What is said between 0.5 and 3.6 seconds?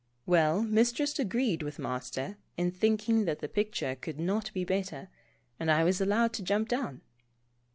Mistress agreed with Master in thinking that the